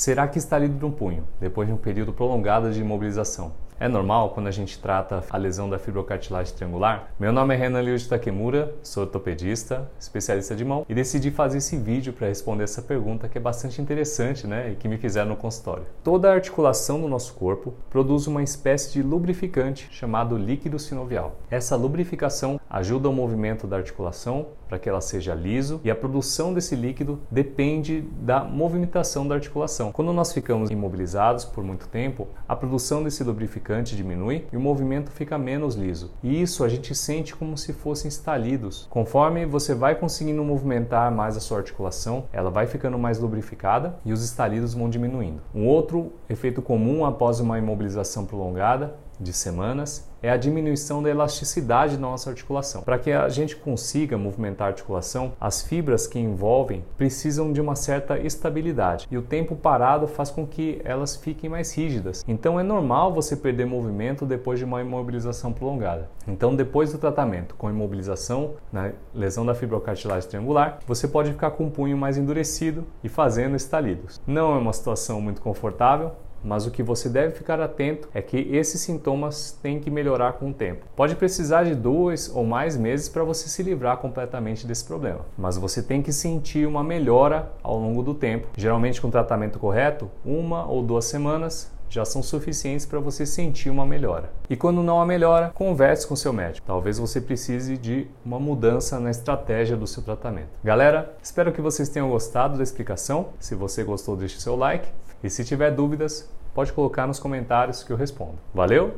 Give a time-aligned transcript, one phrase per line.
[0.00, 3.52] Será que estalido no punho, depois de um período prolongado de imobilização?
[3.82, 7.14] É normal quando a gente trata a lesão da fibrocartilagem triangular?
[7.18, 11.56] Meu nome é Renan Liu de Takemura, sou ortopedista, especialista de mão e decidi fazer
[11.56, 15.30] esse vídeo para responder essa pergunta que é bastante interessante né, e que me fizeram
[15.30, 15.86] no consultório.
[16.04, 21.36] Toda a articulação do nosso corpo produz uma espécie de lubrificante chamado líquido sinovial.
[21.50, 26.52] Essa lubrificação ajuda o movimento da articulação para que ela seja liso e a produção
[26.52, 29.90] desse líquido depende da movimentação da articulação.
[29.90, 35.10] Quando nós ficamos imobilizados por muito tempo, a produção desse lubrificante diminui e o movimento
[35.10, 36.10] fica menos liso.
[36.22, 38.86] E isso a gente sente como se fossem estalidos.
[38.90, 44.12] Conforme você vai conseguindo movimentar mais a sua articulação, ela vai ficando mais lubrificada e
[44.12, 45.40] os estalidos vão diminuindo.
[45.54, 51.96] Um outro efeito comum após uma imobilização prolongada de semanas é a diminuição da elasticidade
[51.96, 52.82] da nossa articulação.
[52.82, 57.74] Para que a gente consiga movimentar a articulação, as fibras que envolvem precisam de uma
[57.74, 62.24] certa estabilidade e o tempo parado faz com que elas fiquem mais rígidas.
[62.28, 66.08] Então é normal você perder movimento depois de uma imobilização prolongada.
[66.28, 71.66] Então, depois do tratamento com imobilização na lesão da fibrocartilagem triangular, você pode ficar com
[71.66, 74.20] o punho mais endurecido e fazendo estalidos.
[74.26, 76.12] Não é uma situação muito confortável,
[76.42, 80.50] mas o que você deve ficar atento é que esses sintomas têm que melhorar com
[80.50, 80.86] o tempo.
[80.96, 85.56] Pode precisar de dois ou mais meses para você se livrar completamente desse problema, mas
[85.56, 88.48] você tem que sentir uma melhora ao longo do tempo.
[88.56, 93.68] Geralmente, com o tratamento correto, uma ou duas semanas já são suficientes para você sentir
[93.68, 94.30] uma melhora.
[94.48, 96.66] E quando não há melhora, converse com seu médico.
[96.66, 100.48] Talvez você precise de uma mudança na estratégia do seu tratamento.
[100.62, 103.30] Galera, espero que vocês tenham gostado da explicação.
[103.40, 104.88] Se você gostou, deixe seu like.
[105.22, 108.38] E se tiver dúvidas, pode colocar nos comentários que eu respondo.
[108.54, 108.94] Valeu?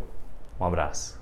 [0.61, 1.22] Um abraço.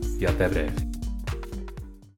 [0.21, 0.90] i a pebre.